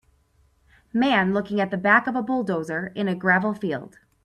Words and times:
Man 0.93 1.31
looking 1.31 1.61
at 1.61 1.69
the 1.69 1.77
back 1.77 2.07
of 2.07 2.15
a 2.15 2.23
bulldozer 2.23 2.87
in 2.95 3.07
a 3.07 3.13
gravel 3.13 3.53
field. 3.53 3.99